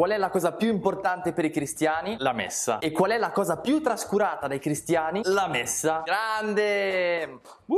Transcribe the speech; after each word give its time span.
Qual 0.00 0.12
è 0.12 0.16
la 0.16 0.30
cosa 0.30 0.52
più 0.52 0.70
importante 0.70 1.34
per 1.34 1.44
i 1.44 1.50
cristiani? 1.50 2.16
La 2.20 2.32
messa. 2.32 2.78
E 2.78 2.90
qual 2.90 3.10
è 3.10 3.18
la 3.18 3.32
cosa 3.32 3.58
più 3.58 3.82
trascurata 3.82 4.46
dai 4.46 4.58
cristiani? 4.58 5.20
La 5.24 5.46
messa. 5.46 6.00
Grande! 6.06 7.40
Uh! 7.66 7.76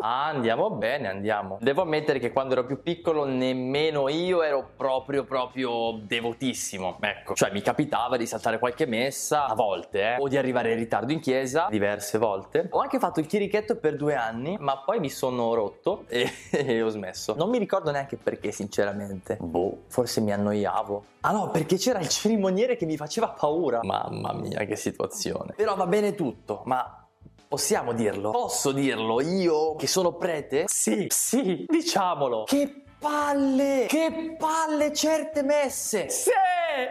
Ah, 0.00 0.26
andiamo 0.26 0.70
bene, 0.70 1.08
andiamo. 1.08 1.58
Devo 1.60 1.82
ammettere 1.82 2.20
che 2.20 2.30
quando 2.30 2.52
ero 2.52 2.64
più 2.64 2.80
piccolo 2.80 3.24
nemmeno 3.24 4.08
io 4.08 4.42
ero 4.42 4.70
proprio 4.76 5.24
proprio 5.24 5.98
devotissimo. 6.00 6.98
Ecco, 7.00 7.34
cioè 7.34 7.50
mi 7.50 7.60
capitava 7.60 8.16
di 8.16 8.26
saltare 8.26 8.60
qualche 8.60 8.86
messa 8.86 9.46
a 9.46 9.54
volte, 9.54 10.00
eh, 10.00 10.16
o 10.20 10.28
di 10.28 10.36
arrivare 10.36 10.72
in 10.72 10.78
ritardo 10.78 11.10
in 11.10 11.18
chiesa 11.18 11.66
diverse 11.70 12.18
volte. 12.18 12.68
Ho 12.70 12.80
anche 12.80 13.00
fatto 13.00 13.18
il 13.18 13.26
chirichetto 13.26 13.76
per 13.76 13.96
due 13.96 14.14
anni, 14.14 14.56
ma 14.60 14.78
poi 14.78 15.00
mi 15.00 15.10
sono 15.10 15.54
rotto 15.54 16.04
e, 16.06 16.30
e 16.52 16.82
ho 16.82 16.88
smesso. 16.88 17.34
Non 17.34 17.48
mi 17.48 17.58
ricordo 17.58 17.90
neanche 17.90 18.16
perché, 18.16 18.52
sinceramente. 18.52 19.38
Boh, 19.40 19.84
forse 19.88 20.20
mi 20.20 20.32
annoiavo. 20.32 21.04
Ah 21.26 21.30
no, 21.30 21.48
perché 21.48 21.63
c'era 21.66 21.98
il 22.00 22.08
cerimoniere 22.08 22.76
che 22.76 22.86
mi 22.86 22.96
faceva 22.96 23.28
paura. 23.28 23.80
Mamma 23.82 24.32
mia, 24.32 24.64
che 24.64 24.76
situazione. 24.76 25.54
Però 25.56 25.74
va 25.74 25.86
bene 25.86 26.14
tutto, 26.14 26.62
ma 26.64 27.04
Possiamo 27.46 27.92
dirlo? 27.92 28.30
Posso 28.30 28.72
dirlo 28.72 29.20
io 29.20 29.76
che 29.76 29.86
sono 29.86 30.14
prete? 30.14 30.64
Sì, 30.66 31.06
sì, 31.08 31.64
diciamolo. 31.68 32.42
Che 32.44 32.82
palle! 32.98 33.86
Che 33.86 34.34
palle 34.36 34.92
certe 34.92 35.44
messe! 35.44 36.08
Sì! 36.08 36.30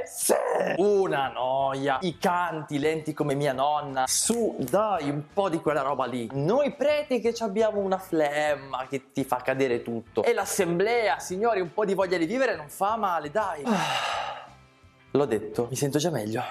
Sì! 0.05 0.33
Una 0.77 1.27
noia! 1.27 1.97
I 2.01 2.17
canti 2.17 2.79
lenti 2.79 3.13
come 3.13 3.33
mia 3.33 3.51
nonna. 3.51 4.05
Su, 4.07 4.55
dai, 4.57 5.09
un 5.09 5.23
po' 5.33 5.49
di 5.49 5.59
quella 5.59 5.81
roba 5.81 6.05
lì. 6.05 6.29
Noi 6.31 6.71
preti 6.73 7.19
che 7.19 7.33
abbiamo 7.39 7.79
una 7.79 7.97
flemma 7.97 8.85
che 8.87 9.11
ti 9.11 9.25
fa 9.25 9.37
cadere 9.37 9.81
tutto. 9.81 10.23
E 10.23 10.33
l'assemblea, 10.33 11.19
signori, 11.19 11.59
un 11.59 11.73
po' 11.73 11.83
di 11.83 11.93
voglia 11.93 12.17
di 12.17 12.25
vivere 12.25 12.55
non 12.55 12.69
fa 12.69 12.95
male, 12.95 13.31
dai. 13.31 13.63
Ah, 14.42 14.42
l'ho 15.13 15.25
detto, 15.25 15.67
mi 15.69 15.75
sento 15.75 15.97
già 15.97 16.09
meglio. 16.09 16.43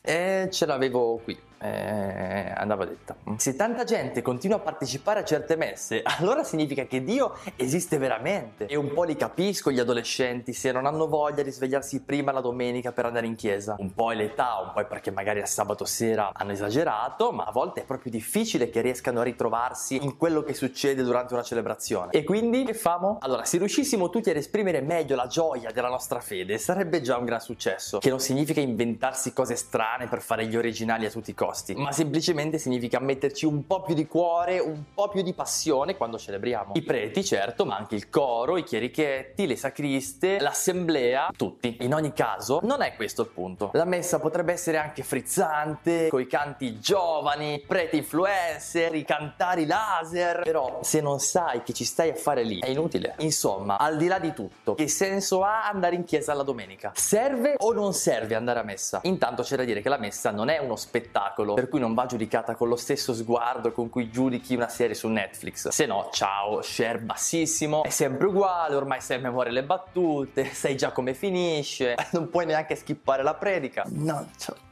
E 0.00 0.48
ce 0.50 0.66
l'avevo 0.66 1.20
qui 1.22 1.38
eh, 1.62 2.52
andava 2.56 2.84
detta. 2.84 3.14
Se 3.36 3.54
tanta 3.54 3.84
gente 3.84 4.20
continua 4.20 4.56
a 4.56 4.60
partecipare 4.60 5.20
a 5.20 5.24
certe 5.24 5.56
messe, 5.56 6.02
allora 6.18 6.42
significa 6.42 6.84
che 6.84 7.04
Dio 7.04 7.36
esiste 7.56 7.98
veramente. 7.98 8.66
E 8.66 8.76
un 8.76 8.92
po' 8.92 9.04
li 9.04 9.16
capisco 9.16 9.70
gli 9.70 9.78
adolescenti 9.78 10.52
se 10.52 10.72
non 10.72 10.86
hanno 10.86 11.06
voglia 11.06 11.42
di 11.42 11.50
svegliarsi 11.50 12.02
prima 12.02 12.32
la 12.32 12.40
domenica 12.40 12.90
per 12.92 13.06
andare 13.06 13.26
in 13.26 13.36
chiesa. 13.36 13.76
Un 13.78 13.94
po' 13.94 14.10
è 14.10 14.16
l'età, 14.16 14.58
un 14.64 14.72
po' 14.72 14.80
è 14.80 14.86
perché 14.86 15.10
magari 15.12 15.40
a 15.40 15.46
sabato 15.46 15.84
sera 15.84 16.30
hanno 16.32 16.52
esagerato, 16.52 17.30
ma 17.30 17.44
a 17.44 17.52
volte 17.52 17.82
è 17.82 17.84
proprio 17.84 18.10
difficile 18.10 18.68
che 18.68 18.80
riescano 18.80 19.20
a 19.20 19.22
ritrovarsi 19.22 20.02
in 20.02 20.16
quello 20.16 20.42
che 20.42 20.54
succede 20.54 21.02
durante 21.02 21.34
una 21.34 21.42
celebrazione. 21.42 22.10
E 22.10 22.24
quindi 22.24 22.64
che 22.64 22.74
famo? 22.74 23.18
Allora, 23.20 23.44
se 23.44 23.58
riuscissimo 23.58 24.10
tutti 24.10 24.30
ad 24.30 24.36
esprimere 24.36 24.80
meglio 24.80 25.14
la 25.14 25.26
gioia 25.26 25.70
della 25.70 25.88
nostra 25.88 26.20
fede, 26.20 26.58
sarebbe 26.58 27.00
già 27.00 27.18
un 27.18 27.24
gran 27.24 27.40
successo. 27.40 27.98
Che 27.98 28.10
non 28.10 28.18
significa 28.18 28.60
inventarsi 28.60 29.32
cose 29.32 29.54
strane 29.54 30.08
per 30.08 30.20
fare 30.20 30.46
gli 30.46 30.56
originali 30.56 31.06
a 31.06 31.10
tutti 31.10 31.30
i 31.30 31.34
costi 31.34 31.51
costi, 31.52 31.74
ma 31.74 31.92
semplicemente 31.92 32.56
significa 32.56 32.98
metterci 32.98 33.44
un 33.44 33.66
po' 33.66 33.82
più 33.82 33.94
di 33.94 34.06
cuore, 34.06 34.58
un 34.58 34.84
po' 34.94 35.08
più 35.08 35.20
di 35.22 35.34
passione 35.34 35.96
quando 35.96 36.18
celebriamo. 36.18 36.72
I 36.74 36.82
preti, 36.82 37.22
certo, 37.22 37.66
ma 37.66 37.76
anche 37.76 37.94
il 37.94 38.08
coro, 38.08 38.56
i 38.56 38.64
chierichetti, 38.64 39.46
le 39.46 39.56
sacriste, 39.56 40.40
l'assemblea, 40.40 41.30
tutti. 41.36 41.76
In 41.80 41.92
ogni 41.92 42.14
caso, 42.14 42.60
non 42.62 42.80
è 42.80 42.94
questo 42.96 43.22
il 43.22 43.28
punto. 43.28 43.70
La 43.74 43.84
messa 43.84 44.18
potrebbe 44.18 44.52
essere 44.52 44.78
anche 44.78 45.02
frizzante, 45.02 46.08
coi 46.08 46.26
canti 46.26 46.80
giovani, 46.80 47.62
preti 47.66 47.98
influencer, 47.98 48.94
i 48.94 49.04
cantari 49.04 49.66
laser, 49.66 50.42
però 50.42 50.80
se 50.82 51.00
non 51.02 51.20
sai 51.20 51.62
che 51.62 51.74
ci 51.74 51.84
stai 51.84 52.08
a 52.10 52.14
fare 52.14 52.42
lì, 52.42 52.60
è 52.60 52.68
inutile. 52.68 53.14
Insomma, 53.18 53.78
al 53.78 53.98
di 53.98 54.06
là 54.06 54.18
di 54.18 54.32
tutto, 54.32 54.74
che 54.74 54.88
senso 54.88 55.42
ha 55.42 55.68
andare 55.68 55.96
in 55.96 56.04
chiesa 56.04 56.32
la 56.32 56.42
domenica? 56.42 56.92
Serve 56.94 57.56
o 57.58 57.72
non 57.72 57.92
serve 57.92 58.34
andare 58.34 58.60
a 58.60 58.62
messa? 58.62 59.00
Intanto 59.02 59.42
c'è 59.42 59.56
da 59.56 59.64
dire 59.64 59.82
che 59.82 59.90
la 59.90 59.98
messa 59.98 60.30
non 60.30 60.48
è 60.48 60.58
uno 60.58 60.76
spettacolo 60.76 61.41
spettacolo, 61.42 61.54
per 61.54 61.68
cui 61.68 61.80
non 61.80 61.94
va 61.94 62.06
giudicata 62.06 62.54
con 62.54 62.68
lo 62.68 62.76
stesso 62.76 63.12
sguardo 63.12 63.72
con 63.72 63.88
cui 63.88 64.10
giudichi 64.10 64.54
una 64.54 64.68
serie 64.68 64.94
su 64.94 65.08
Netflix. 65.08 65.68
Se 65.68 65.86
no, 65.86 66.08
ciao, 66.12 66.62
share 66.62 66.98
bassissimo, 66.98 67.82
è 67.82 67.90
sempre 67.90 68.26
uguale, 68.26 68.74
ormai 68.74 69.00
sai 69.00 69.18
a 69.18 69.20
memoria 69.20 69.52
le 69.52 69.64
battute, 69.64 70.44
sai 70.52 70.76
già 70.76 70.92
come 70.92 71.14
finisce, 71.14 71.94
non 72.12 72.28
puoi 72.28 72.46
neanche 72.46 72.76
skippare 72.76 73.22
la 73.22 73.34
predica. 73.34 73.84
No, 73.88 74.26
ciao. 74.36 74.70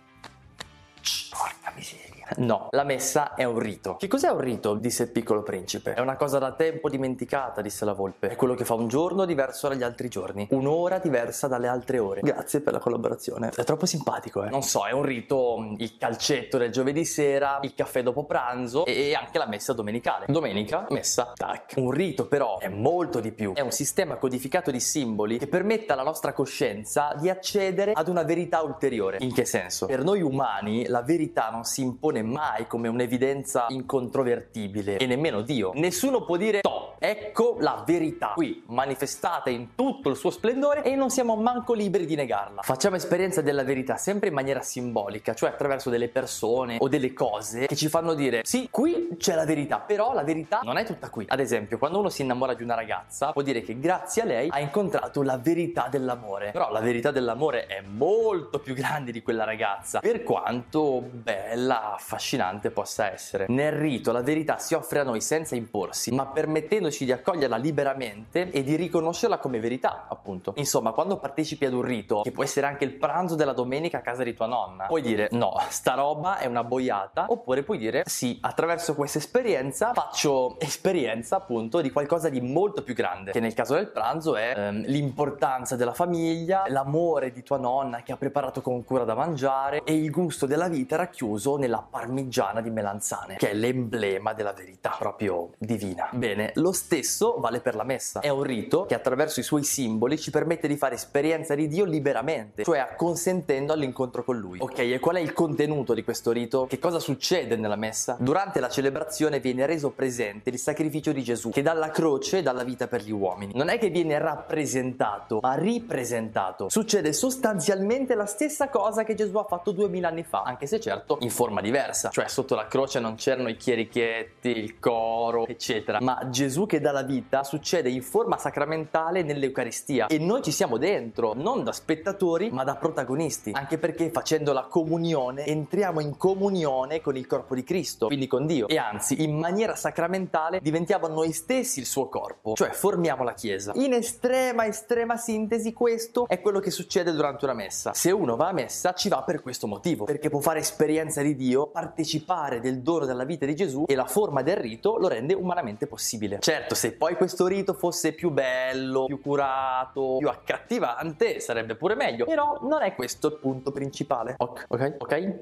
Porca 1.40 1.72
miseria. 1.74 2.10
No, 2.36 2.68
la 2.70 2.84
messa 2.84 3.34
è 3.34 3.44
un 3.44 3.58
rito. 3.58 3.96
Che 3.96 4.06
cos'è 4.06 4.28
un 4.28 4.40
rito? 4.40 4.74
disse 4.74 5.04
il 5.04 5.10
piccolo 5.10 5.42
principe. 5.42 5.94
È 5.94 6.00
una 6.00 6.16
cosa 6.16 6.38
da 6.38 6.52
tempo 6.52 6.88
dimenticata, 6.88 7.60
disse 7.60 7.84
la 7.84 7.92
volpe. 7.92 8.28
È 8.28 8.36
quello 8.36 8.54
che 8.54 8.64
fa 8.64 8.74
un 8.74 8.88
giorno 8.88 9.24
diverso 9.24 9.68
dagli 9.68 9.82
altri 9.82 10.08
giorni, 10.08 10.46
un'ora 10.50 10.98
diversa 10.98 11.48
dalle 11.48 11.66
altre 11.66 11.98
ore. 11.98 12.20
Grazie 12.20 12.60
per 12.60 12.74
la 12.74 12.78
collaborazione. 12.78 13.50
È 13.54 13.64
troppo 13.64 13.86
simpatico, 13.86 14.44
eh. 14.44 14.50
Non 14.50 14.62
so, 14.62 14.86
è 14.86 14.92
un 14.92 15.02
rito 15.02 15.58
mm, 15.58 15.74
il 15.78 15.96
calcetto 15.96 16.56
del 16.56 16.70
giovedì 16.70 17.04
sera, 17.04 17.58
il 17.62 17.74
caffè 17.74 18.02
dopo 18.02 18.24
pranzo 18.24 18.84
e 18.84 19.14
anche 19.14 19.38
la 19.38 19.46
messa 19.46 19.72
domenicale. 19.72 20.26
Domenica, 20.28 20.86
messa, 20.90 21.32
tac. 21.34 21.74
Un 21.76 21.90
rito 21.90 22.26
però 22.26 22.58
è 22.58 22.68
molto 22.68 23.20
di 23.20 23.32
più. 23.32 23.54
È 23.54 23.60
un 23.60 23.72
sistema 23.72 24.16
codificato 24.16 24.70
di 24.70 24.80
simboli 24.80 25.38
che 25.38 25.48
permette 25.48 25.92
alla 25.92 26.04
nostra 26.04 26.32
coscienza 26.32 27.14
di 27.18 27.28
accedere 27.28 27.92
ad 27.92 28.08
una 28.08 28.22
verità 28.22 28.62
ulteriore. 28.62 29.16
In 29.20 29.32
che 29.32 29.44
senso? 29.44 29.86
Per 29.86 30.04
noi 30.04 30.22
umani 30.22 30.86
la 30.86 31.02
verità 31.02 31.29
non 31.50 31.64
si 31.64 31.82
impone 31.82 32.22
mai 32.22 32.66
come 32.66 32.88
un'evidenza 32.88 33.66
incontrovertibile 33.68 34.96
e 34.96 35.06
nemmeno 35.06 35.42
Dio. 35.42 35.70
Nessuno 35.74 36.24
può 36.24 36.36
dire 36.36 36.60
to, 36.60 36.94
ecco 36.98 37.56
la 37.60 37.82
verità 37.86 38.32
qui 38.34 38.62
manifestata 38.66 39.50
in 39.50 39.74
tutto 39.74 40.08
il 40.08 40.16
suo 40.16 40.30
splendore 40.30 40.82
e 40.82 40.94
non 40.96 41.10
siamo 41.10 41.36
manco 41.36 41.72
liberi 41.72 42.06
di 42.06 42.14
negarla. 42.14 42.62
Facciamo 42.62 42.96
esperienza 42.96 43.40
della 43.40 43.64
verità 43.64 43.96
sempre 43.96 44.28
in 44.28 44.34
maniera 44.34 44.62
simbolica, 44.62 45.34
cioè 45.34 45.50
attraverso 45.50 45.90
delle 45.90 46.08
persone 46.08 46.76
o 46.80 46.88
delle 46.88 47.12
cose 47.12 47.66
che 47.66 47.76
ci 47.76 47.88
fanno 47.88 48.14
dire 48.14 48.42
sì, 48.44 48.68
qui 48.70 49.10
c'è 49.16 49.34
la 49.34 49.44
verità, 49.44 49.78
però 49.78 50.12
la 50.12 50.24
verità 50.24 50.60
non 50.62 50.76
è 50.76 50.84
tutta 50.84 51.10
qui. 51.10 51.26
Ad 51.28 51.40
esempio, 51.40 51.78
quando 51.78 51.98
uno 51.98 52.08
si 52.08 52.22
innamora 52.22 52.54
di 52.54 52.62
una 52.62 52.74
ragazza, 52.74 53.32
può 53.32 53.42
dire 53.42 53.62
che 53.62 53.78
grazie 53.78 54.22
a 54.22 54.24
lei 54.24 54.48
ha 54.50 54.60
incontrato 54.60 55.22
la 55.22 55.38
verità 55.38 55.88
dell'amore. 55.90 56.50
Però 56.50 56.70
la 56.70 56.80
verità 56.80 57.10
dell'amore 57.10 57.66
è 57.66 57.82
molto 57.82 58.58
più 58.58 58.74
grande 58.74 59.12
di 59.12 59.22
quella 59.22 59.44
ragazza, 59.44 60.00
per 60.00 60.22
quanto 60.22 61.02
bella, 61.22 61.94
affascinante 61.94 62.70
possa 62.70 63.10
essere. 63.10 63.46
Nel 63.48 63.72
rito 63.72 64.12
la 64.12 64.22
verità 64.22 64.58
si 64.58 64.74
offre 64.74 65.00
a 65.00 65.04
noi 65.04 65.20
senza 65.20 65.54
imporsi, 65.54 66.12
ma 66.12 66.26
permettendoci 66.26 67.04
di 67.04 67.12
accoglierla 67.12 67.56
liberamente 67.56 68.50
e 68.50 68.62
di 68.62 68.76
riconoscerla 68.76 69.38
come 69.38 69.60
verità, 69.60 70.06
appunto. 70.08 70.54
Insomma, 70.56 70.92
quando 70.92 71.18
partecipi 71.18 71.64
ad 71.64 71.72
un 71.72 71.82
rito, 71.82 72.22
che 72.22 72.32
può 72.32 72.42
essere 72.42 72.66
anche 72.66 72.84
il 72.84 72.92
pranzo 72.92 73.34
della 73.34 73.52
domenica 73.52 73.98
a 73.98 74.00
casa 74.00 74.22
di 74.22 74.34
tua 74.34 74.46
nonna, 74.46 74.86
puoi 74.86 75.02
dire 75.02 75.28
no, 75.32 75.54
sta 75.68 75.94
roba 75.94 76.38
è 76.38 76.46
una 76.46 76.64
boiata, 76.64 77.26
oppure 77.28 77.62
puoi 77.62 77.78
dire 77.78 78.02
sì, 78.06 78.38
attraverso 78.40 78.94
questa 78.94 79.18
esperienza 79.18 79.92
faccio 79.92 80.58
esperienza 80.58 81.36
appunto 81.36 81.80
di 81.80 81.90
qualcosa 81.90 82.28
di 82.28 82.40
molto 82.40 82.82
più 82.82 82.94
grande, 82.94 83.32
che 83.32 83.40
nel 83.40 83.54
caso 83.54 83.74
del 83.74 83.88
pranzo 83.88 84.36
è 84.36 84.54
ehm, 84.56 84.84
l'importanza 84.86 85.76
della 85.76 85.94
famiglia, 85.94 86.64
l'amore 86.68 87.32
di 87.32 87.42
tua 87.42 87.58
nonna 87.58 88.02
che 88.02 88.12
ha 88.12 88.16
preparato 88.16 88.60
con 88.60 88.84
cura 88.84 89.04
da 89.04 89.14
mangiare 89.14 89.82
e 89.84 89.94
il 89.94 90.10
gusto 90.10 90.46
della 90.46 90.68
vita 90.68 90.96
racchiuso 91.10 91.56
nella 91.56 91.84
parmigiana 91.88 92.60
di 92.60 92.70
melanzane, 92.70 93.36
che 93.36 93.50
è 93.50 93.54
l'emblema 93.54 94.32
della 94.32 94.52
verità, 94.52 94.94
proprio 94.98 95.50
divina. 95.58 96.08
Bene, 96.12 96.52
lo 96.54 96.72
stesso 96.72 97.36
vale 97.38 97.60
per 97.60 97.74
la 97.74 97.82
messa. 97.82 98.20
È 98.20 98.28
un 98.28 98.44
rito 98.44 98.86
che 98.86 98.94
attraverso 98.94 99.40
i 99.40 99.42
suoi 99.42 99.64
simboli 99.64 100.18
ci 100.18 100.30
permette 100.30 100.68
di 100.68 100.76
fare 100.76 100.94
esperienza 100.94 101.54
di 101.54 101.66
Dio 101.66 101.84
liberamente, 101.84 102.62
cioè 102.62 102.78
acconsentendo 102.78 103.72
all'incontro 103.72 104.22
con 104.24 104.38
Lui. 104.38 104.58
Ok, 104.60 104.78
e 104.78 104.98
qual 105.00 105.16
è 105.16 105.20
il 105.20 105.32
contenuto 105.32 105.94
di 105.94 106.04
questo 106.04 106.30
rito? 106.30 106.66
Che 106.66 106.78
cosa 106.78 107.00
succede 107.00 107.56
nella 107.56 107.76
messa? 107.76 108.16
Durante 108.20 108.60
la 108.60 108.68
celebrazione 108.68 109.40
viene 109.40 109.66
reso 109.66 109.90
presente 109.90 110.50
il 110.50 110.58
sacrificio 110.58 111.12
di 111.12 111.22
Gesù, 111.22 111.50
che 111.50 111.62
dalla 111.62 111.90
croce 111.90 112.42
dà 112.42 112.52
la 112.52 112.64
vita 112.64 112.86
per 112.86 113.02
gli 113.02 113.10
uomini. 113.10 113.52
Non 113.54 113.68
è 113.68 113.78
che 113.78 113.88
viene 113.88 114.18
rappresentato, 114.18 115.40
ma 115.42 115.54
ripresentato. 115.54 116.68
Succede 116.68 117.12
sostanzialmente 117.12 118.14
la 118.14 118.26
stessa 118.26 118.68
cosa 118.68 119.02
che 119.02 119.14
Gesù 119.14 119.36
ha 119.36 119.44
fatto 119.44 119.72
duemila 119.72 120.08
anni 120.08 120.22
fa, 120.22 120.42
anche 120.42 120.66
se 120.66 120.78
certo 120.90 121.18
in 121.20 121.30
forma 121.30 121.60
diversa. 121.60 122.10
Cioè 122.10 122.28
sotto 122.28 122.54
la 122.54 122.66
croce 122.66 123.00
non 123.00 123.14
c'erano 123.14 123.48
i 123.48 123.56
chierichetti, 123.56 124.48
il 124.48 124.78
coro, 124.78 125.46
eccetera, 125.46 126.00
ma 126.00 126.28
Gesù 126.30 126.66
che 126.66 126.80
dà 126.80 126.92
la 126.92 127.02
vita 127.02 127.44
succede 127.44 127.88
in 127.88 128.02
forma 128.02 128.36
sacramentale 128.38 129.22
nell'Eucaristia. 129.22 130.06
E 130.08 130.18
noi 130.18 130.42
ci 130.42 130.50
siamo 130.50 130.78
dentro, 130.78 131.32
non 131.34 131.62
da 131.62 131.72
spettatori, 131.72 132.50
ma 132.50 132.64
da 132.64 132.76
protagonisti, 132.76 133.52
anche 133.54 133.78
perché 133.78 134.10
facendo 134.10 134.52
la 134.52 134.62
comunione 134.62 135.44
entriamo 135.44 136.00
in 136.00 136.16
comunione 136.16 137.00
con 137.00 137.16
il 137.16 137.26
corpo 137.26 137.54
di 137.54 137.62
Cristo, 137.62 138.06
quindi 138.06 138.26
con 138.26 138.46
Dio, 138.46 138.68
e 138.68 138.76
anzi 138.76 139.22
in 139.22 139.36
maniera 139.36 139.74
sacramentale 139.74 140.60
diventiamo 140.60 141.06
noi 141.06 141.32
stessi 141.32 141.80
il 141.80 141.86
suo 141.86 142.08
corpo, 142.08 142.54
cioè 142.54 142.70
formiamo 142.70 143.22
la 143.22 143.34
Chiesa. 143.34 143.72
In 143.76 143.92
estrema, 143.92 144.66
estrema 144.66 145.16
sintesi 145.16 145.72
questo 145.72 146.26
è 146.26 146.40
quello 146.40 146.58
che 146.58 146.70
succede 146.70 147.12
durante 147.12 147.44
una 147.44 147.54
messa. 147.54 147.94
Se 147.94 148.10
uno 148.10 148.36
va 148.36 148.48
a 148.48 148.52
messa 148.52 148.92
ci 148.92 149.08
va 149.08 149.22
per 149.22 149.40
questo 149.40 149.66
motivo, 149.66 150.04
perché 150.04 150.28
può 150.28 150.40
fare 150.40 150.58
esperienza 150.80 151.20
di 151.20 151.36
Dio 151.36 151.66
partecipare 151.66 152.58
del 152.60 152.80
dono 152.80 153.04
della 153.04 153.24
vita 153.24 153.44
di 153.44 153.54
Gesù 153.54 153.84
e 153.86 153.94
la 153.94 154.06
forma 154.06 154.40
del 154.40 154.56
rito 154.56 154.96
lo 154.96 155.08
rende 155.08 155.34
umanamente 155.34 155.86
possibile. 155.86 156.38
Certo, 156.40 156.74
se 156.74 156.92
poi 156.92 157.16
questo 157.16 157.46
rito 157.46 157.74
fosse 157.74 158.12
più 158.12 158.30
bello, 158.30 159.04
più 159.04 159.20
curato, 159.20 160.16
più 160.18 160.28
accattivante, 160.28 161.38
sarebbe 161.40 161.74
pure 161.74 161.94
meglio, 161.94 162.24
però 162.24 162.58
non 162.62 162.82
è 162.82 162.94
questo 162.94 163.26
il 163.26 163.34
punto 163.34 163.72
principale. 163.72 164.36
Ok, 164.38 164.64
ok, 164.68 164.94
ok? 164.98 165.34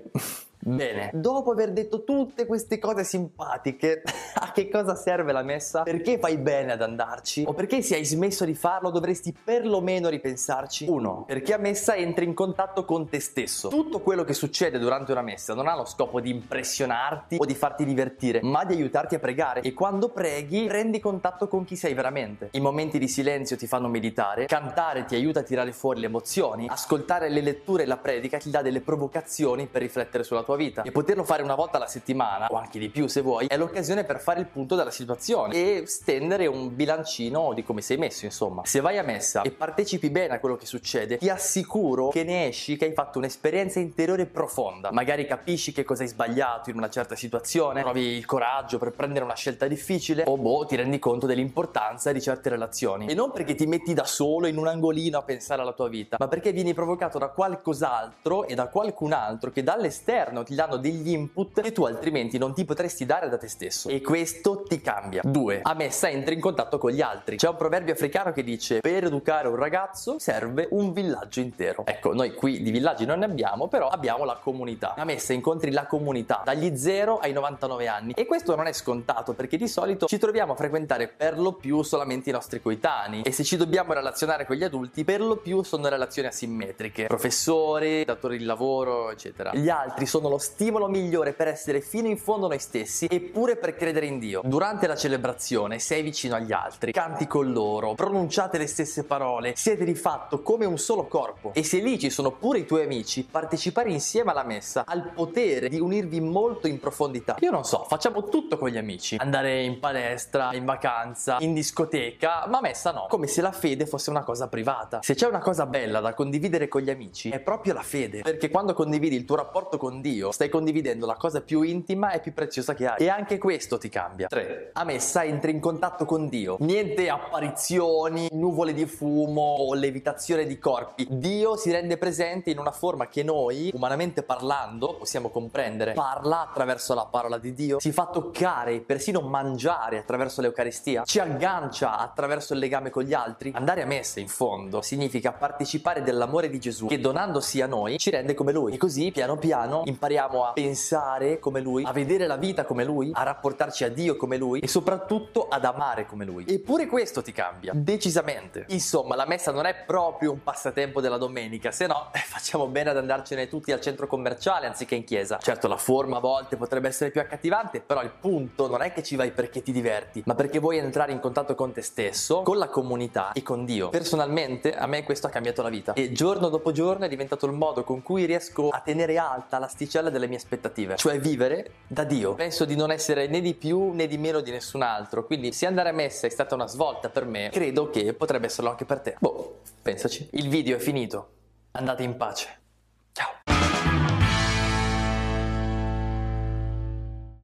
Bene, 0.60 1.10
dopo 1.14 1.52
aver 1.52 1.72
detto 1.72 2.05
tutte 2.05 2.44
queste 2.44 2.78
cose 2.78 3.05
simpatiche, 3.05 4.02
a 4.34 4.52
che 4.52 4.69
cosa 4.69 4.94
serve 4.94 5.32
la 5.32 5.43
messa? 5.43 5.82
Perché 5.82 6.19
fai 6.19 6.37
bene 6.37 6.72
ad 6.72 6.82
andarci? 6.82 7.44
O 7.46 7.55
perché 7.55 7.81
se 7.82 7.94
hai 7.94 8.05
smesso 8.05 8.44
di 8.44 8.55
farlo 8.55 8.90
dovresti 8.90 9.32
perlomeno 9.32 10.08
ripensarci? 10.08 10.87
1. 10.88 11.25
Perché 11.26 11.55
a 11.55 11.58
messa 11.58 11.94
entri 11.94 12.25
in 12.25 12.34
contatto 12.34 12.84
con 12.84 13.08
te 13.08 13.20
stesso. 13.20 13.69
Tutto 13.69 14.00
quello 14.00 14.25
che 14.25 14.34
succede 14.34 14.78
durante 14.78 15.12
una 15.12 15.22
messa 15.22 15.55
non 15.55 15.69
ha 15.69 15.76
lo 15.76 15.84
scopo 15.84 16.20
di 16.20 16.31
impressionarti 16.31 17.37
o 17.38 17.44
di 17.44 17.54
farti 17.54 17.84
divertire, 17.84 18.40
ma 18.43 18.64
di 18.64 18.75
aiutarti 18.75 19.14
a 19.14 19.19
pregare. 19.19 19.61
E 19.61 19.72
quando 19.72 20.08
preghi 20.08 20.66
prendi 20.66 20.99
contatto 21.00 21.49
con 21.49 21.64
chi 21.64 21.76
sei 21.76 21.94
veramente. 21.94 22.49
I 22.52 22.61
momenti 22.61 22.99
di 22.99 23.08
silenzio 23.08 23.56
ti 23.56 23.66
fanno 23.66 23.88
meditare, 23.88 24.46
cantare 24.46 25.04
ti 25.04 25.14
aiuta 25.14 25.40
a 25.40 25.43
tirare 25.43 25.72
fuori 25.72 26.00
le 26.00 26.06
emozioni, 26.06 26.66
ascoltare 26.69 27.28
le 27.28 27.40
letture 27.40 27.84
e 27.84 27.87
la 27.87 27.96
predica 27.96 28.38
ti 28.38 28.50
dà 28.50 28.62
delle 28.62 28.81
provocazioni 28.81 29.66
per 29.66 29.82
riflettere 29.82 30.25
sulla 30.25 30.43
tua 30.43 30.47
tua 30.48 30.56
vita. 30.56 30.80
E 30.82 30.90
poterlo 30.90 31.24
fare 31.24 31.42
una 31.42 31.54
volta 31.54 31.76
alla 31.76 31.86
settimana 31.86 32.46
o 32.46 32.56
anche 32.56 32.78
di 32.78 32.88
più 32.88 33.06
se 33.06 33.20
vuoi 33.20 33.48
è 33.48 33.56
l'occasione 33.58 34.04
per 34.04 34.18
fare 34.18 34.40
il 34.40 34.46
punto 34.46 34.76
della 34.76 34.90
situazione 34.90 35.54
e 35.54 35.82
stendere 35.86 36.46
un 36.46 36.74
bilancino 36.74 37.52
di 37.52 37.62
come 37.62 37.82
sei 37.82 37.98
messo 37.98 38.24
insomma. 38.24 38.62
Se 38.64 38.80
vai 38.80 38.96
a 38.96 39.02
messa 39.02 39.42
e 39.42 39.50
partecipi 39.50 40.08
bene 40.08 40.36
a 40.36 40.40
quello 40.40 40.56
che 40.56 40.64
succede 40.64 41.18
ti 41.18 41.28
assicuro 41.28 42.08
che 42.08 42.24
ne 42.24 42.46
esci 42.46 42.78
che 42.78 42.86
hai 42.86 42.94
fatto 42.94 43.18
un'esperienza 43.18 43.78
interiore 43.78 44.24
profonda. 44.24 44.90
Magari 44.90 45.26
capisci 45.26 45.72
che 45.72 45.84
cosa 45.84 46.02
hai 46.02 46.08
sbagliato 46.08 46.70
in 46.70 46.76
una 46.78 46.88
certa 46.88 47.14
situazione 47.14 47.82
trovi 47.82 48.16
il 48.16 48.24
coraggio 48.24 48.78
per 48.78 48.92
prendere 48.92 49.26
una 49.26 49.34
scelta 49.34 49.66
difficile 49.66 50.24
o 50.26 50.38
boh 50.38 50.64
ti 50.64 50.76
rendi 50.76 50.98
conto 50.98 51.26
dell'importanza 51.26 52.10
di 52.10 52.22
certe 52.22 52.48
relazioni. 52.48 53.06
E 53.06 53.12
non 53.12 53.32
perché 53.32 53.54
ti 53.54 53.66
metti 53.66 53.92
da 53.92 54.04
solo 54.04 54.46
in 54.46 54.56
un 54.56 54.66
angolino 54.66 55.18
a 55.18 55.22
pensare 55.22 55.60
alla 55.60 55.74
tua 55.74 55.88
vita 55.88 56.16
ma 56.18 56.28
perché 56.28 56.52
vieni 56.52 56.72
provocato 56.72 57.18
da 57.18 57.28
qualcos'altro 57.28 58.46
e 58.46 58.54
da 58.54 58.68
qualcun 58.68 59.12
altro 59.12 59.50
che 59.50 59.62
dall'esterno 59.62 60.38
all'esterno 60.38 60.44
ti 60.44 60.55
danno 60.55 60.76
degli 60.76 61.11
input 61.11 61.61
che 61.61 61.73
tu 61.73 61.85
altrimenti 61.85 62.38
non 62.38 62.55
ti 62.55 62.64
potresti 62.64 63.05
dare 63.06 63.29
da 63.29 63.37
te 63.37 63.49
stesso 63.49 63.88
e 63.88 64.00
questo 64.00 64.62
ti 64.62 64.81
cambia. 64.81 65.23
2. 65.25 65.61
A 65.62 65.75
messa 65.75 66.08
entri 66.08 66.35
in 66.35 66.40
contatto 66.40 66.79
con 66.79 66.90
gli 66.90 67.00
altri. 67.00 67.37
C'è 67.37 67.49
un 67.49 67.56
proverbio 67.56 67.93
africano 67.93 68.32
che 68.32 68.43
dice 68.43 68.81
per 68.81 69.05
educare 69.05 69.49
un 69.49 69.56
ragazzo 69.56 70.19
serve 70.19 70.69
un 70.70 70.93
villaggio 70.93 71.40
intero. 71.40 71.85
Ecco, 71.87 72.14
noi 72.14 72.35
qui 72.35 72.62
di 72.62 72.70
villaggi 72.70 73.05
non 73.05 73.20
ne 73.20 73.25
abbiamo, 73.25 73.69
però 73.69 73.88
abbiamo 73.88 74.25
la 74.25 74.38
comunità. 74.40 74.94
A 74.94 75.05
messa 75.05 75.32
incontri 75.32 75.70
la 75.70 75.87
comunità 75.87 76.43
dagli 76.44 76.76
0 76.76 77.19
ai 77.19 77.32
99 77.32 77.87
anni 77.87 78.12
e 78.12 78.26
questo 78.26 78.55
non 78.55 78.67
è 78.67 78.73
scontato 78.73 79.35
perché 79.35 79.56
di 79.56 79.69
solito 79.69 80.06
ci 80.06 80.19
troviamo 80.19 80.52
a 80.52 80.56
frequentare 80.56 81.08
per 81.08 81.38
lo 81.38 81.52
più 81.52 81.82
solamente 81.82 82.31
i 82.31 82.32
nostri 82.32 82.61
coetanei 82.61 83.23
e 83.23 83.32
se 83.32 83.44
ci 83.44 83.56
dobbiamo 83.56 83.93
relazionare 83.93 84.46
con 84.46 84.56
gli 84.56 84.64
adulti 84.64 85.05
per 85.05 85.20
lo 85.20 85.37
più 85.37 85.62
sono 85.62 85.88
relazioni 85.88 86.29
asimmetriche. 86.29 87.06
Professori, 87.06 88.05
datori 88.05 88.38
di 88.38 88.44
lavoro, 88.44 89.11
eccetera. 89.11 89.52
Gli 89.55 89.69
altri 89.69 90.06
sono 90.06 90.27
sono 90.28 90.34
lo 90.34 90.38
stimolo 90.38 90.88
migliore 90.88 91.32
per 91.32 91.48
essere 91.48 91.80
fino 91.80 92.06
in 92.06 92.19
fondo 92.19 92.48
noi 92.48 92.58
stessi 92.58 93.06
eppure 93.10 93.56
per 93.56 93.75
credere 93.75 94.06
in 94.06 94.19
Dio. 94.19 94.42
Durante 94.44 94.86
la 94.86 94.94
celebrazione 94.94 95.78
sei 95.78 96.02
vicino 96.02 96.34
agli 96.34 96.52
altri, 96.52 96.92
canti 96.92 97.26
con 97.26 97.50
loro, 97.50 97.94
pronunciate 97.94 98.58
le 98.58 98.66
stesse 98.66 99.04
parole, 99.04 99.54
siete 99.56 99.84
di 99.84 99.94
fatto 99.94 100.42
come 100.42 100.66
un 100.66 100.76
solo 100.78 101.06
corpo. 101.06 101.52
E 101.54 101.64
se 101.64 101.78
lì 101.78 101.98
ci 101.98 102.10
sono 102.10 102.32
pure 102.32 102.58
i 102.58 102.66
tuoi 102.66 102.84
amici, 102.84 103.26
partecipare 103.28 103.90
insieme 103.90 104.30
alla 104.30 104.44
messa 104.44 104.84
ha 104.86 104.94
il 104.94 105.10
potere 105.14 105.69
di 105.69 105.80
unirvi 105.80 106.20
molto 106.20 106.66
in 106.66 106.78
profondità. 106.78 107.36
Io 107.40 107.50
non 107.50 107.64
so, 107.64 107.84
facciamo 107.88 108.28
tutto 108.28 108.58
con 108.58 108.69
gli 108.69 108.76
amici. 108.76 109.16
Andare 109.19 109.62
in 109.62 109.80
palestra, 109.80 110.52
in 110.52 110.64
vacanza, 110.64 111.38
in 111.40 111.54
discoteca, 111.54 112.46
ma 112.48 112.60
messa 112.60 112.92
no. 112.92 113.06
Come 113.08 113.28
se 113.28 113.40
la 113.40 113.52
fede 113.52 113.86
fosse 113.86 114.10
una 114.10 114.25
cosa 114.25 114.48
privata. 114.48 115.00
Se 115.02 115.14
c'è 115.14 115.26
una 115.26 115.40
cosa 115.40 115.64
bella 115.66 116.00
da 116.00 116.12
condividere 116.12 116.69
con 116.69 116.82
gli 116.82 116.90
amici, 116.90 117.30
è 117.30 117.40
proprio 117.40 117.72
la 117.72 117.82
fede. 117.82 118.20
Perché 118.20 118.50
quando 118.50 118.75
condividi 118.75 119.16
il 119.16 119.25
tuo 119.25 119.36
rapporto 119.36 119.78
con 119.78 120.00
Dio, 120.00 120.17
Dio, 120.18 120.32
stai 120.32 120.48
condividendo 120.48 121.06
la 121.06 121.14
cosa 121.14 121.40
più 121.40 121.62
intima 121.62 122.10
e 122.10 122.18
più 122.18 122.32
preziosa 122.34 122.74
che 122.74 122.86
hai. 122.86 122.96
E 122.98 123.08
anche 123.08 123.38
questo 123.38 123.78
ti 123.78 123.88
cambia. 123.88 124.26
3. 124.26 124.70
A 124.72 124.82
messa 124.82 125.22
entri 125.22 125.52
in 125.52 125.60
contatto 125.60 126.04
con 126.04 126.28
Dio. 126.28 126.56
Niente 126.58 127.08
apparizioni, 127.08 128.26
nuvole 128.32 128.74
di 128.74 128.84
fumo 128.86 129.40
o 129.40 129.74
levitazione 129.74 130.44
di 130.44 130.58
corpi. 130.58 131.06
Dio 131.08 131.56
si 131.56 131.70
rende 131.70 131.96
presente 131.98 132.50
in 132.50 132.58
una 132.58 132.72
forma 132.72 133.06
che 133.06 133.22
noi, 133.22 133.70
umanamente 133.72 134.24
parlando, 134.24 134.96
possiamo 134.96 135.28
comprendere. 135.28 135.92
Parla 135.92 136.48
attraverso 136.48 136.94
la 136.94 137.06
parola 137.06 137.38
di 137.38 137.54
Dio, 137.54 137.78
si 137.78 137.92
fa 137.92 138.06
toccare, 138.06 138.80
persino 138.80 139.20
mangiare 139.20 139.98
attraverso 139.98 140.40
l'Eucaristia, 140.40 141.04
ci 141.04 141.20
aggancia 141.20 141.96
attraverso 141.96 142.54
il 142.54 142.58
legame 142.58 142.90
con 142.90 143.04
gli 143.04 143.14
altri. 143.14 143.52
Andare 143.54 143.82
a 143.82 143.86
messa, 143.86 144.18
in 144.18 144.28
fondo, 144.28 144.82
significa 144.82 145.30
partecipare 145.30 146.02
dell'amore 146.02 146.50
di 146.50 146.58
Gesù 146.58 146.86
che 146.86 146.98
donandosi 146.98 147.60
a 147.60 147.66
noi 147.66 147.98
ci 147.98 148.10
rende 148.10 148.34
come 148.34 148.50
Lui. 148.50 148.74
E 148.74 148.76
così, 148.78 149.12
piano 149.12 149.36
piano, 149.36 149.82
impariamo 149.84 150.06
impariamo 150.08 150.44
a 150.44 150.52
pensare 150.52 151.38
come 151.38 151.60
lui, 151.60 151.84
a 151.84 151.93
vedere 151.93 152.26
la 152.26 152.37
vita 152.37 152.64
come 152.64 152.84
lui, 152.84 153.10
a 153.12 153.22
rapportarci 153.22 153.84
a 153.84 153.90
Dio 153.90 154.16
come 154.16 154.38
lui 154.38 154.60
e 154.60 154.66
soprattutto 154.66 155.49
ad 155.49 155.64
amare 155.64 156.06
come 156.06 156.25
lui. 156.25 156.44
Eppure 156.49 156.87
questo 156.87 157.22
ti 157.22 157.32
cambia, 157.32 157.72
decisamente. 157.75 158.64
Insomma, 158.69 159.14
la 159.14 159.26
messa 159.26 159.52
non 159.52 159.66
è 159.66 159.75
proprio 159.75 160.32
un 160.32 160.43
passatempo 160.43 161.00
della 161.00 161.19
domenica, 161.19 161.70
se 161.70 161.87
no 161.87 162.08
eh, 162.12 162.19
facciamo 162.19 162.66
bene 162.69 162.90
ad 162.90 162.96
andarcene 162.96 163.49
tutti 163.49 163.70
al 163.70 163.81
centro 163.81 164.06
commerciale 164.06 164.66
anziché 164.66 164.94
in 164.94 165.05
chiesa. 165.05 165.38
Certo, 165.38 165.69
la 165.69 165.76
forma 165.76 166.16
a 166.16 166.20
volte 166.20 166.56
potrebbe 166.56 166.88
essere 166.88 167.11
più 167.11 167.20
accattivante, 167.20 167.81
però 167.81 168.02
il 168.02 168.12
punto 168.19 168.66
non 168.69 168.81
è 168.81 168.93
che 168.93 169.02
ci 169.02 169.16
vai 169.16 169.31
perché 169.31 169.62
ti 169.62 169.72
diverti, 169.72 170.22
ma 170.25 170.34
perché 170.34 170.58
vuoi 170.58 170.78
entrare 170.78 171.12
in 171.12 171.20
contatto 171.20 171.54
con 171.54 171.72
te 171.72 171.82
stesso, 171.82 172.43
con 172.43 172.56
la 172.56 172.69
comunità 172.69 173.32
e 173.32 173.43
con 173.43 173.66
Dio. 173.66 173.90
Personalmente, 173.90 174.75
a 174.75 174.87
me 174.87 175.04
questo 175.04 175.26
ha 175.26 175.31
cambiato 175.31 175.61
la 175.62 175.69
vita 175.69 175.93
e 175.93 176.12
giorno 176.12 176.49
dopo 176.49 176.72
giorno 176.72 177.04
è 177.04 177.08
diventato 177.08 177.44
il 177.46 177.52
modo 177.52 177.84
con 177.84 178.02
cui 178.02 178.25
riesco 178.25 178.70
a 178.70 178.81
tenere 178.81 179.19
alta 179.19 179.58
l'asticella 179.58 179.97
particella 179.98 180.10
delle 180.10 180.26
mie 180.26 180.36
aspettative, 180.36 180.96
cioè 180.96 181.18
vivere 181.18 181.70
da 181.86 182.04
Dio. 182.04 182.34
Penso 182.34 182.64
di 182.64 182.76
non 182.76 182.90
essere 182.90 183.26
né 183.26 183.40
di 183.40 183.54
più 183.54 183.92
né 183.92 184.06
di 184.06 184.18
meno 184.18 184.40
di 184.40 184.50
nessun 184.50 184.82
altro, 184.82 185.24
quindi 185.24 185.52
se 185.52 185.66
andare 185.66 185.90
a 185.90 185.92
messa 185.92 186.26
è 186.26 186.30
stata 186.30 186.54
una 186.54 186.66
svolta 186.66 187.08
per 187.10 187.24
me, 187.24 187.50
credo 187.52 187.90
che 187.90 188.12
potrebbe 188.14 188.46
esserlo 188.46 188.70
anche 188.70 188.84
per 188.84 189.00
te. 189.00 189.16
Boh, 189.18 189.60
pensaci. 189.82 190.28
Il 190.32 190.48
video 190.48 190.76
è 190.76 190.80
finito. 190.80 191.30
Andate 191.72 192.02
in 192.02 192.16
pace. 192.16 192.56